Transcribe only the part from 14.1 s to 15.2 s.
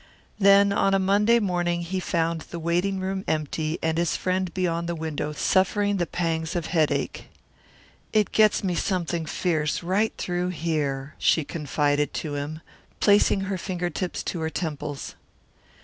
to her temples.